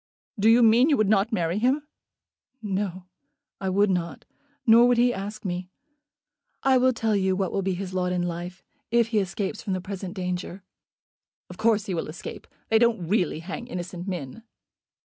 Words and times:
"Do 0.39 0.49
you 0.49 0.63
mean 0.63 0.89
you 0.89 0.97
would 0.97 1.09
not 1.11 1.31
marry 1.31 1.59
him?" 1.59 1.87
"No; 2.59 3.05
I 3.59 3.69
would 3.69 3.91
not. 3.91 4.25
Nor 4.65 4.87
would 4.87 4.97
he 4.97 5.13
ask 5.13 5.45
me. 5.45 5.69
I 6.63 6.79
will 6.79 6.91
tell 6.91 7.15
you 7.15 7.35
what 7.35 7.51
will 7.51 7.61
be 7.61 7.75
his 7.75 7.93
lot 7.93 8.11
in 8.11 8.23
life, 8.23 8.63
if 8.89 9.09
he 9.09 9.19
escapes 9.19 9.61
from 9.61 9.73
the 9.73 9.79
present 9.79 10.15
danger." 10.15 10.63
"Of 11.51 11.57
course 11.57 11.85
he 11.85 11.93
will 11.93 12.07
escape. 12.07 12.47
They 12.69 12.79
don't 12.79 13.07
really 13.09 13.41
hang 13.41 13.67
innocent 13.67 14.07
men." 14.07 14.41